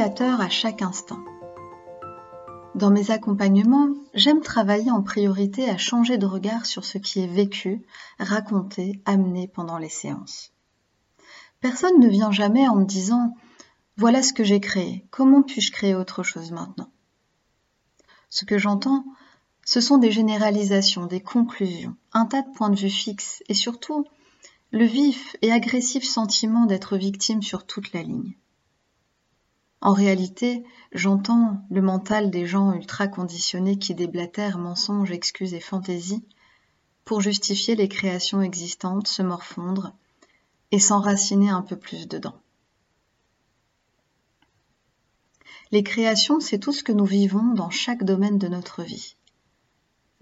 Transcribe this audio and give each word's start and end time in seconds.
à 0.00 0.48
chaque 0.48 0.82
instant. 0.82 1.20
Dans 2.74 2.90
mes 2.90 3.12
accompagnements, 3.12 3.90
j'aime 4.12 4.40
travailler 4.40 4.90
en 4.90 5.02
priorité 5.02 5.70
à 5.70 5.76
changer 5.76 6.18
de 6.18 6.26
regard 6.26 6.66
sur 6.66 6.84
ce 6.84 6.98
qui 6.98 7.20
est 7.20 7.28
vécu, 7.28 7.86
raconté, 8.18 9.00
amené 9.04 9.46
pendant 9.46 9.78
les 9.78 9.88
séances. 9.88 10.52
Personne 11.60 12.00
ne 12.00 12.08
vient 12.08 12.32
jamais 12.32 12.66
en 12.66 12.74
me 12.74 12.84
disant 12.84 13.36
Voilà 13.96 14.24
ce 14.24 14.32
que 14.32 14.42
j'ai 14.42 14.58
créé, 14.58 15.06
comment 15.10 15.42
puis-je 15.42 15.70
créer 15.70 15.94
autre 15.94 16.24
chose 16.24 16.50
maintenant? 16.50 16.90
Ce 18.30 18.44
que 18.44 18.58
j'entends, 18.58 19.04
ce 19.64 19.80
sont 19.80 19.98
des 19.98 20.10
généralisations, 20.10 21.06
des 21.06 21.20
conclusions, 21.20 21.94
un 22.12 22.26
tas 22.26 22.42
de 22.42 22.52
points 22.52 22.70
de 22.70 22.80
vue 22.80 22.90
fixes 22.90 23.44
et 23.48 23.54
surtout 23.54 24.04
le 24.72 24.86
vif 24.86 25.36
et 25.40 25.52
agressif 25.52 26.02
sentiment 26.02 26.66
d'être 26.66 26.96
victime 26.96 27.42
sur 27.42 27.64
toute 27.64 27.92
la 27.92 28.02
ligne. 28.02 28.34
En 29.84 29.92
réalité, 29.92 30.64
j'entends 30.92 31.62
le 31.70 31.82
mental 31.82 32.30
des 32.30 32.46
gens 32.46 32.72
ultra 32.72 33.06
conditionnés 33.06 33.78
qui 33.78 33.94
déblatèrent 33.94 34.56
mensonges, 34.56 35.12
excuses 35.12 35.52
et 35.52 35.60
fantaisies 35.60 36.24
pour 37.04 37.20
justifier 37.20 37.76
les 37.76 37.86
créations 37.86 38.40
existantes, 38.40 39.08
se 39.08 39.20
morfondre 39.20 39.94
et 40.70 40.78
s'enraciner 40.78 41.50
un 41.50 41.60
peu 41.60 41.76
plus 41.76 42.08
dedans. 42.08 42.40
Les 45.70 45.82
créations, 45.82 46.40
c'est 46.40 46.58
tout 46.58 46.72
ce 46.72 46.82
que 46.82 46.92
nous 46.92 47.04
vivons 47.04 47.52
dans 47.52 47.68
chaque 47.68 48.04
domaine 48.04 48.38
de 48.38 48.48
notre 48.48 48.82
vie. 48.82 49.16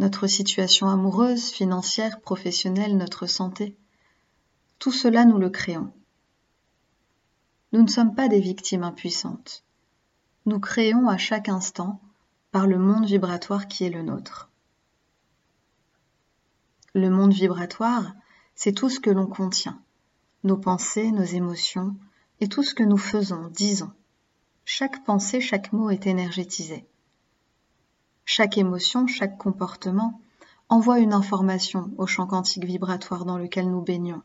Notre 0.00 0.26
situation 0.26 0.88
amoureuse, 0.88 1.50
financière, 1.50 2.20
professionnelle, 2.20 2.96
notre 2.96 3.28
santé. 3.28 3.76
Tout 4.80 4.92
cela, 4.92 5.24
nous 5.24 5.38
le 5.38 5.50
créons. 5.50 5.92
Nous 7.72 7.82
ne 7.82 7.88
sommes 7.88 8.14
pas 8.14 8.28
des 8.28 8.40
victimes 8.40 8.82
impuissantes. 8.82 9.64
Nous 10.44 10.60
créons 10.60 11.08
à 11.08 11.16
chaque 11.16 11.48
instant 11.48 12.00
par 12.50 12.66
le 12.66 12.78
monde 12.78 13.06
vibratoire 13.06 13.66
qui 13.66 13.84
est 13.84 13.90
le 13.90 14.02
nôtre. 14.02 14.50
Le 16.94 17.08
monde 17.08 17.32
vibratoire, 17.32 18.12
c'est 18.54 18.72
tout 18.72 18.90
ce 18.90 19.00
que 19.00 19.08
l'on 19.10 19.26
contient, 19.26 19.80
nos 20.44 20.58
pensées, 20.58 21.10
nos 21.10 21.24
émotions 21.24 21.96
et 22.40 22.48
tout 22.48 22.62
ce 22.62 22.74
que 22.74 22.82
nous 22.82 22.98
faisons, 22.98 23.48
disons. 23.48 23.90
Chaque 24.66 25.02
pensée, 25.04 25.40
chaque 25.40 25.72
mot 25.72 25.88
est 25.88 26.06
énergétisé. 26.06 26.86
Chaque 28.26 28.58
émotion, 28.58 29.06
chaque 29.06 29.38
comportement 29.38 30.20
envoie 30.68 30.98
une 30.98 31.14
information 31.14 31.90
au 31.96 32.06
champ 32.06 32.26
quantique 32.26 32.64
vibratoire 32.64 33.24
dans 33.24 33.38
lequel 33.38 33.70
nous 33.70 33.82
baignons. 33.82 34.22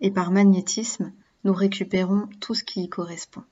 Et 0.00 0.10
par 0.10 0.30
magnétisme, 0.30 1.12
nous 1.44 1.52
récupérons 1.52 2.28
tout 2.40 2.54
ce 2.54 2.64
qui 2.64 2.82
y 2.82 2.88
correspond. 2.88 3.42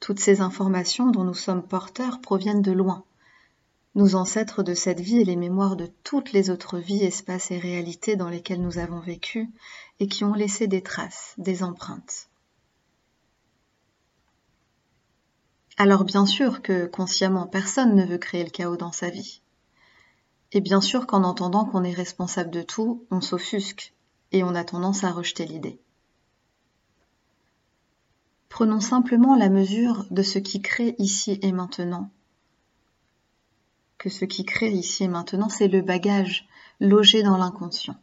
Toutes 0.00 0.20
ces 0.20 0.40
informations 0.40 1.10
dont 1.10 1.24
nous 1.24 1.34
sommes 1.34 1.62
porteurs 1.62 2.20
proviennent 2.20 2.62
de 2.62 2.72
loin. 2.72 3.04
Nos 3.94 4.14
ancêtres 4.14 4.62
de 4.62 4.74
cette 4.74 5.00
vie 5.00 5.18
et 5.18 5.24
les 5.24 5.36
mémoires 5.36 5.76
de 5.76 5.90
toutes 6.02 6.32
les 6.32 6.50
autres 6.50 6.78
vies, 6.78 7.04
espaces 7.04 7.50
et 7.50 7.58
réalités 7.58 8.16
dans 8.16 8.28
lesquelles 8.28 8.62
nous 8.62 8.78
avons 8.78 9.00
vécu 9.00 9.50
et 10.00 10.08
qui 10.08 10.24
ont 10.24 10.34
laissé 10.34 10.66
des 10.66 10.82
traces, 10.82 11.34
des 11.38 11.62
empreintes. 11.62 12.28
Alors 15.76 16.04
bien 16.04 16.26
sûr 16.26 16.62
que 16.62 16.86
consciemment 16.86 17.46
personne 17.46 17.94
ne 17.94 18.04
veut 18.04 18.18
créer 18.18 18.44
le 18.44 18.50
chaos 18.50 18.76
dans 18.76 18.92
sa 18.92 19.10
vie. 19.10 19.42
Et 20.52 20.60
bien 20.60 20.80
sûr 20.80 21.06
qu'en 21.06 21.22
entendant 21.22 21.64
qu'on 21.64 21.84
est 21.84 21.94
responsable 21.94 22.50
de 22.50 22.62
tout, 22.62 23.06
on 23.10 23.20
s'offusque 23.20 23.94
et 24.32 24.42
on 24.42 24.54
a 24.54 24.64
tendance 24.64 25.04
à 25.04 25.12
rejeter 25.12 25.46
l'idée. 25.46 25.78
Prenons 28.48 28.80
simplement 28.80 29.34
la 29.34 29.48
mesure 29.48 30.04
de 30.10 30.22
ce 30.22 30.38
qui 30.38 30.60
crée 30.60 30.94
ici 30.98 31.38
et 31.40 31.52
maintenant. 31.52 32.10
Que 33.96 34.10
ce 34.10 34.24
qui 34.24 34.44
crée 34.44 34.72
ici 34.72 35.04
et 35.04 35.08
maintenant, 35.08 35.48
c'est 35.48 35.68
le 35.68 35.80
bagage 35.80 36.46
logé 36.80 37.22
dans 37.22 37.38
l'inconscient. 37.38 37.96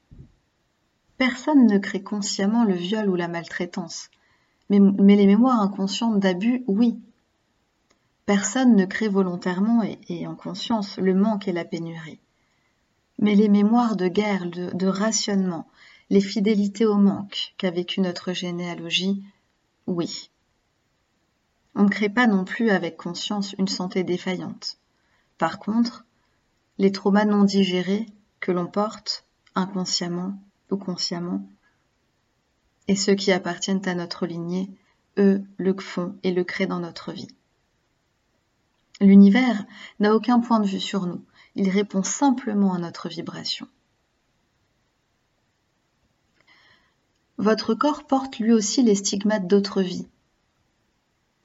Personne 1.20 1.68
ne 1.68 1.78
crée 1.78 2.02
consciemment 2.02 2.64
le 2.64 2.74
viol 2.74 3.10
ou 3.10 3.16
la 3.16 3.28
maltraitance, 3.28 4.10
mais, 4.70 5.16
les 5.16 5.28
mémoires 5.28 5.62
inconscientes 5.62 6.20
d'abus, 6.20 6.64
oui. 6.68 7.00
Personne 8.26 8.76
ne 8.76 8.86
crée 8.86 9.08
volontairement 9.08 9.84
et, 9.84 10.28
en 10.28 10.36
conscience 10.36 10.98
le 10.98 11.14
manque 11.14 11.48
et 11.48 11.52
la 11.52 11.66
pénurie. 11.66 12.20
Mais 13.20 13.36
les 13.36 13.50
mémoires 13.50 13.96
de 13.96 14.08
guerre, 14.08 14.46
de 14.48 14.88
rationnement, 14.88 15.68
les 16.10 16.22
fidélités 16.22 16.86
au 16.86 16.96
manque 16.96 17.54
qu'a 17.58 17.72
vécu 17.72 18.02
notre 18.02 18.34
généalogie, 18.34 19.24
oui. 19.86 20.32
On 21.76 21.84
ne 21.84 21.90
crée 21.90 22.10
pas 22.10 22.28
non 22.28 22.46
plus 22.46 22.72
avec 22.72 22.98
conscience 22.98 23.54
une 23.60 23.68
santé 23.68 24.04
défaillante. 24.04 24.80
Par 25.38 25.60
contre, 25.60 26.06
les 26.78 26.92
traumas 26.92 27.26
non 27.26 27.44
digérés 27.44 28.08
que 28.40 28.52
l'on 28.52 28.68
porte, 28.68 29.26
inconsciemment 29.54 30.42
ou 30.72 30.78
consciemment, 30.78 31.48
et 32.88 32.96
ceux 32.96 33.16
qui 33.16 33.32
appartiennent 33.32 33.88
à 33.88 33.94
notre 33.94 34.26
lignée, 34.26 34.70
eux 35.18 35.44
le 35.58 35.78
font 35.80 36.18
et 36.24 36.32
le 36.32 36.44
créent 36.44 36.68
dans 36.68 36.80
notre 36.80 37.12
vie. 37.12 37.28
L'univers 39.00 39.64
n'a 40.00 40.16
aucun 40.16 40.40
point 40.40 40.60
de 40.60 40.68
vue 40.68 40.80
sur 40.80 41.06
nous, 41.06 41.24
il 41.56 41.70
répond 41.70 42.04
simplement 42.04 42.74
à 42.74 42.80
notre 42.80 43.10
vibration. 43.10 43.68
Votre 47.40 47.74
corps 47.74 48.06
porte 48.06 48.38
lui 48.40 48.52
aussi 48.52 48.84
les 48.84 48.96
stigmates 48.96 49.48
d'autres 49.48 49.82
vies, 49.82 50.10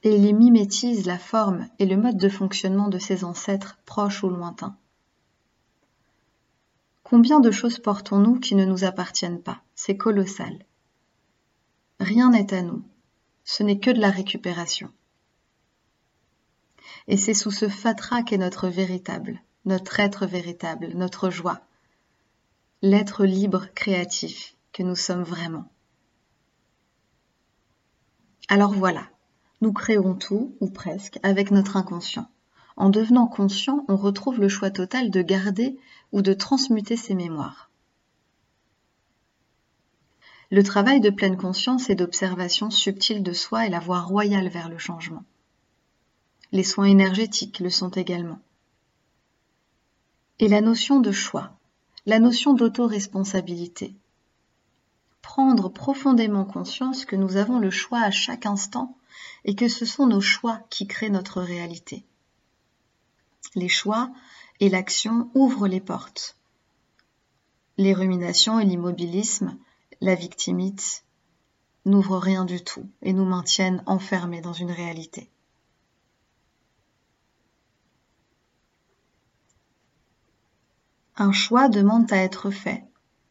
et 0.02 0.16
il 0.16 0.34
mimétise 0.34 1.06
la 1.06 1.20
forme 1.20 1.68
et 1.78 1.86
le 1.86 1.96
mode 1.96 2.16
de 2.16 2.28
fonctionnement 2.28 2.88
de 2.88 2.98
ses 2.98 3.22
ancêtres 3.22 3.78
proches 3.86 4.24
ou 4.24 4.28
lointains. 4.28 4.76
Combien 7.04 7.38
de 7.38 7.52
choses 7.52 7.78
portons-nous 7.78 8.40
qui 8.40 8.56
ne 8.56 8.64
nous 8.64 8.82
appartiennent 8.82 9.40
pas? 9.40 9.62
C'est 9.76 9.96
colossal. 9.96 10.66
Rien 12.00 12.30
n'est 12.30 12.52
à 12.52 12.62
nous, 12.62 12.82
ce 13.44 13.62
n'est 13.62 13.78
que 13.78 13.92
de 13.92 14.00
la 14.00 14.10
récupération. 14.10 14.90
Et 17.06 17.16
c'est 17.16 17.34
sous 17.34 17.52
ce 17.52 17.68
fatras 17.68 18.24
qu'est 18.24 18.36
notre 18.36 18.66
véritable, 18.66 19.40
notre 19.64 20.00
être 20.00 20.26
véritable, 20.26 20.88
notre 20.96 21.30
joie, 21.30 21.60
l'être 22.82 23.24
libre 23.24 23.68
créatif 23.76 24.56
que 24.72 24.82
nous 24.82 24.96
sommes 24.96 25.22
vraiment. 25.22 25.70
Alors 28.48 28.72
voilà, 28.72 29.08
nous 29.60 29.72
créons 29.72 30.14
tout, 30.14 30.54
ou 30.60 30.68
presque, 30.68 31.18
avec 31.22 31.50
notre 31.50 31.76
inconscient. 31.76 32.28
En 32.76 32.90
devenant 32.90 33.26
conscient, 33.26 33.84
on 33.88 33.96
retrouve 33.96 34.40
le 34.40 34.48
choix 34.48 34.70
total 34.70 35.10
de 35.10 35.22
garder 35.22 35.78
ou 36.12 36.22
de 36.22 36.32
transmuter 36.32 36.96
ses 36.96 37.14
mémoires. 37.14 37.70
Le 40.50 40.62
travail 40.62 41.00
de 41.00 41.10
pleine 41.10 41.36
conscience 41.36 41.88
et 41.88 41.94
d'observation 41.94 42.70
subtile 42.70 43.22
de 43.22 43.32
soi 43.32 43.66
est 43.66 43.70
la 43.70 43.80
voie 43.80 44.00
royale 44.00 44.48
vers 44.48 44.68
le 44.68 44.78
changement. 44.78 45.24
Les 46.52 46.62
soins 46.62 46.84
énergétiques 46.84 47.60
le 47.60 47.70
sont 47.70 47.90
également. 47.90 48.38
Et 50.38 50.48
la 50.48 50.60
notion 50.60 51.00
de 51.00 51.10
choix, 51.10 51.52
la 52.06 52.18
notion 52.18 52.54
d'autoresponsabilité. 52.54 53.94
Prendre 55.24 55.70
profondément 55.70 56.44
conscience 56.44 57.06
que 57.06 57.16
nous 57.16 57.36
avons 57.36 57.58
le 57.58 57.70
choix 57.70 58.00
à 58.00 58.10
chaque 58.10 58.44
instant 58.44 58.94
et 59.46 59.56
que 59.56 59.68
ce 59.68 59.86
sont 59.86 60.06
nos 60.06 60.20
choix 60.20 60.60
qui 60.68 60.86
créent 60.86 61.08
notre 61.08 61.40
réalité. 61.40 62.04
Les 63.54 63.70
choix 63.70 64.12
et 64.60 64.68
l'action 64.68 65.30
ouvrent 65.34 65.66
les 65.66 65.80
portes. 65.80 66.36
Les 67.78 67.94
ruminations 67.94 68.60
et 68.60 68.66
l'immobilisme, 68.66 69.56
la 70.02 70.14
victimite, 70.14 71.04
n'ouvrent 71.86 72.18
rien 72.18 72.44
du 72.44 72.62
tout 72.62 72.86
et 73.00 73.14
nous 73.14 73.24
maintiennent 73.24 73.82
enfermés 73.86 74.42
dans 74.42 74.52
une 74.52 74.72
réalité. 74.72 75.30
Un 81.16 81.32
choix 81.32 81.68
demande 81.68 82.12
à 82.12 82.18
être 82.18 82.50
fait. 82.50 82.84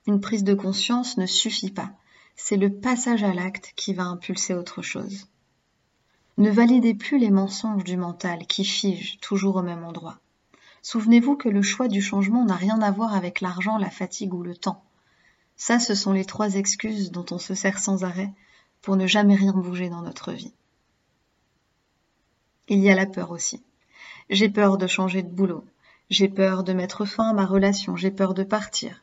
Une 0.06 0.20
prise 0.20 0.44
de 0.44 0.54
conscience 0.54 1.18
ne 1.18 1.26
suffit 1.26 1.72
pas. 1.72 1.92
C'est 2.36 2.58
le 2.58 2.72
passage 2.72 3.24
à 3.24 3.34
l'acte 3.34 3.74
qui 3.76 3.94
va 3.94 4.04
impulser 4.04 4.54
autre 4.54 4.82
chose. 4.82 5.28
Ne 6.38 6.50
validez 6.50 6.94
plus 6.94 7.20
les 7.20 7.30
mensonges 7.30 7.84
du 7.84 7.96
mental 7.96 8.46
qui 8.48 8.66
figent 8.66 9.20
toujours 9.22 9.58
au 9.58 9.62
même 9.62 9.84
endroit. 9.84 10.20
Souvenez-vous 10.82 11.38
que 11.38 11.48
le 11.48 11.62
choix 11.62 11.88
du 11.88 12.02
changement 12.02 12.44
n'a 12.44 12.56
rien 12.56 12.82
à 12.82 12.92
voir 12.92 13.16
avec 13.16 13.40
l'argent, 13.40 13.78
la 13.78 13.90
fatigue 13.90 14.34
ou 14.34 14.44
le 14.44 14.58
temps. 14.58 14.84
Ça, 15.56 15.80
ce 15.80 15.96
sont 15.96 16.12
les 16.12 16.26
trois 16.26 16.56
excuses 16.56 17.12
dont 17.12 17.26
on 17.32 17.40
se 17.40 17.54
sert 17.54 17.80
sans 17.80 18.04
arrêt 18.04 18.34
pour 18.82 18.98
ne 18.98 19.08
jamais 19.08 19.36
rien 19.36 19.54
bouger 19.54 19.90
dans 19.90 20.02
notre 20.02 20.34
vie. 20.34 20.54
Il 22.68 22.80
y 22.80 22.90
a 22.90 22.96
la 22.96 23.06
peur 23.06 23.32
aussi. 23.32 23.64
J'ai 24.30 24.50
peur 24.50 24.78
de 24.78 24.88
changer 24.88 25.22
de 25.22 25.30
boulot. 25.30 25.64
J'ai 26.10 26.28
peur 26.28 26.64
de 26.64 26.74
mettre 26.74 27.06
fin 27.06 27.30
à 27.30 27.34
ma 27.34 27.46
relation. 27.46 27.96
J'ai 27.96 28.12
peur 28.12 28.34
de 28.34 28.44
partir. 28.44 29.03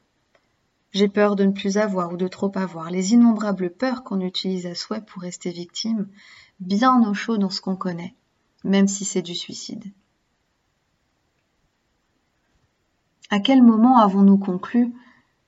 J'ai 0.92 1.08
peur 1.08 1.37
de 1.37 1.44
ne 1.44 1.52
plus 1.52 1.76
avoir 1.78 2.12
ou 2.12 2.16
de 2.16 2.26
trop 2.28 2.50
avoir. 2.56 2.90
Les 2.90 3.12
innombrables 3.12 3.70
peurs 3.70 4.02
qu'on 4.02 4.20
utilise 4.20 4.66
à 4.66 4.75
souhait 4.75 5.02
pour 5.02 5.22
rester 5.22 5.50
victime, 5.50 6.08
bien 6.58 7.08
au 7.08 7.14
chaud 7.14 7.38
dans 7.38 7.50
ce 7.50 7.60
qu'on 7.60 7.76
connaît, 7.76 8.14
même 8.64 8.88
si 8.88 9.04
c'est 9.04 9.22
du 9.22 9.34
suicide. 9.34 9.84
À 13.31 13.38
quel 13.38 13.62
moment 13.62 13.98
avons-nous 13.98 14.38
conclu 14.38 14.92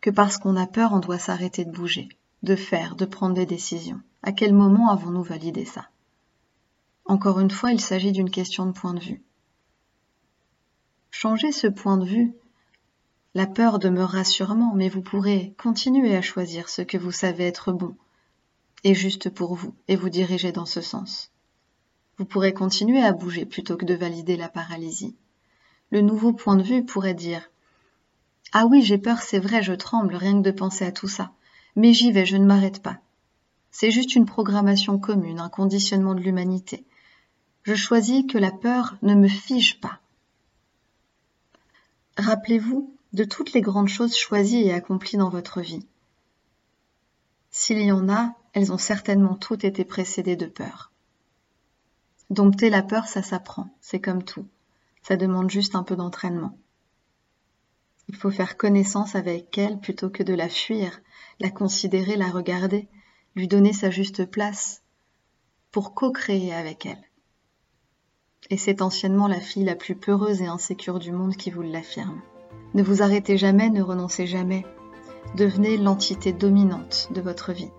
que 0.00 0.10
parce 0.10 0.38
qu'on 0.38 0.56
a 0.56 0.66
peur, 0.66 0.92
on 0.92 1.00
doit 1.00 1.18
s'arrêter 1.18 1.64
de 1.64 1.72
bouger, 1.72 2.08
de 2.44 2.54
faire, 2.54 2.94
de 2.94 3.04
prendre 3.04 3.34
des 3.34 3.46
décisions? 3.46 4.00
À 4.22 4.30
quel 4.30 4.54
moment 4.54 4.90
avons-nous 4.90 5.24
validé 5.24 5.64
ça? 5.64 5.88
Encore 7.04 7.40
une 7.40 7.50
fois, 7.50 7.72
il 7.72 7.80
s'agit 7.80 8.12
d'une 8.12 8.30
question 8.30 8.66
de 8.66 8.72
point 8.72 8.94
de 8.94 9.00
vue. 9.00 9.22
Changez 11.10 11.50
ce 11.50 11.66
point 11.66 11.96
de 11.96 12.04
vue. 12.04 12.32
La 13.34 13.46
peur 13.46 13.78
demeurera 13.78 14.24
sûrement, 14.24 14.74
mais 14.74 14.88
vous 14.88 15.02
pourrez 15.02 15.54
continuer 15.58 16.16
à 16.16 16.22
choisir 16.22 16.68
ce 16.68 16.82
que 16.82 16.98
vous 16.98 17.12
savez 17.12 17.44
être 17.44 17.72
bon 17.72 17.96
et 18.84 18.94
juste 18.94 19.30
pour 19.30 19.54
vous, 19.54 19.74
et 19.88 19.96
vous 19.96 20.10
diriger 20.10 20.52
dans 20.52 20.66
ce 20.66 20.80
sens. 20.80 21.30
Vous 22.18 22.24
pourrez 22.24 22.52
continuer 22.52 23.02
à 23.02 23.12
bouger 23.12 23.46
plutôt 23.46 23.76
que 23.76 23.86
de 23.86 23.94
valider 23.94 24.36
la 24.36 24.48
paralysie. 24.48 25.16
Le 25.90 26.00
nouveau 26.00 26.32
point 26.32 26.56
de 26.56 26.62
vue 26.62 26.84
pourrait 26.84 27.14
dire 27.14 27.48
ah 28.54 28.66
oui, 28.66 28.82
j'ai 28.82 28.98
peur, 28.98 29.22
c'est 29.22 29.38
vrai, 29.38 29.62
je 29.62 29.72
tremble 29.72 30.14
rien 30.14 30.34
que 30.34 30.46
de 30.46 30.50
penser 30.50 30.84
à 30.84 30.92
tout 30.92 31.08
ça. 31.08 31.32
Mais 31.74 31.94
j'y 31.94 32.12
vais, 32.12 32.26
je 32.26 32.36
ne 32.36 32.44
m'arrête 32.44 32.82
pas. 32.82 32.98
C'est 33.70 33.90
juste 33.90 34.14
une 34.14 34.26
programmation 34.26 34.98
commune, 34.98 35.40
un 35.40 35.48
conditionnement 35.48 36.14
de 36.14 36.20
l'humanité. 36.20 36.84
Je 37.62 37.74
choisis 37.74 38.24
que 38.30 38.36
la 38.36 38.50
peur 38.50 38.96
ne 39.00 39.14
me 39.14 39.28
fige 39.28 39.80
pas. 39.80 40.00
Rappelez-vous 42.18 42.94
de 43.12 43.24
toutes 43.24 43.52
les 43.52 43.60
grandes 43.60 43.88
choses 43.88 44.16
choisies 44.16 44.62
et 44.62 44.72
accomplies 44.72 45.18
dans 45.18 45.28
votre 45.28 45.60
vie. 45.60 45.86
S'il 47.50 47.80
y 47.80 47.92
en 47.92 48.08
a, 48.08 48.34
elles 48.54 48.72
ont 48.72 48.78
certainement 48.78 49.34
toutes 49.34 49.64
été 49.64 49.84
précédées 49.84 50.36
de 50.36 50.46
peur. 50.46 50.90
Dompter 52.30 52.70
la 52.70 52.82
peur, 52.82 53.06
ça 53.06 53.22
s'apprend, 53.22 53.68
c'est 53.80 54.00
comme 54.00 54.22
tout. 54.22 54.46
Ça 55.02 55.16
demande 55.16 55.50
juste 55.50 55.74
un 55.74 55.82
peu 55.82 55.96
d'entraînement. 55.96 56.56
Il 58.08 58.16
faut 58.16 58.30
faire 58.30 58.56
connaissance 58.56 59.14
avec 59.14 59.56
elle 59.58 59.78
plutôt 59.78 60.08
que 60.08 60.22
de 60.22 60.32
la 60.32 60.48
fuir, 60.48 61.00
la 61.40 61.50
considérer, 61.50 62.16
la 62.16 62.30
regarder, 62.30 62.88
lui 63.36 63.48
donner 63.48 63.72
sa 63.72 63.90
juste 63.90 64.24
place, 64.24 64.82
pour 65.70 65.94
co-créer 65.94 66.54
avec 66.54 66.86
elle. 66.86 67.02
Et 68.50 68.56
c'est 68.56 68.82
anciennement 68.82 69.28
la 69.28 69.40
fille 69.40 69.64
la 69.64 69.76
plus 69.76 69.94
peureuse 69.94 70.40
et 70.40 70.46
insécure 70.46 70.98
du 70.98 71.12
monde 71.12 71.36
qui 71.36 71.50
vous 71.50 71.62
l'affirme. 71.62 72.22
Ne 72.74 72.82
vous 72.82 73.02
arrêtez 73.02 73.36
jamais, 73.36 73.68
ne 73.68 73.82
renoncez 73.82 74.26
jamais. 74.26 74.64
Devenez 75.36 75.76
l'entité 75.76 76.32
dominante 76.32 77.08
de 77.14 77.20
votre 77.20 77.52
vie. 77.52 77.70